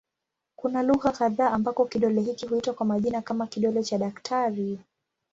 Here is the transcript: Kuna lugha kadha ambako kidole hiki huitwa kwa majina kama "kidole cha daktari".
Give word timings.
Kuna 0.55 0.83
lugha 0.83 1.11
kadha 1.11 1.51
ambako 1.51 1.85
kidole 1.85 2.21
hiki 2.21 2.45
huitwa 2.47 2.73
kwa 2.73 2.85
majina 2.85 3.21
kama 3.21 3.47
"kidole 3.47 3.83
cha 3.83 3.97
daktari". 3.97 4.79